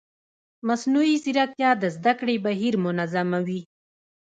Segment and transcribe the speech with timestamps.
[0.67, 3.61] مصنوعي ځیرکتیا د زده کړې بهیر منظموي.